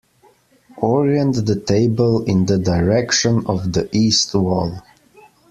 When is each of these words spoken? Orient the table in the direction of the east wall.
Orient 0.81 1.45
the 1.45 1.55
table 1.59 2.23
in 2.23 2.47
the 2.47 2.57
direction 2.57 3.45
of 3.45 3.71
the 3.71 3.87
east 3.95 4.33
wall. 4.33 4.81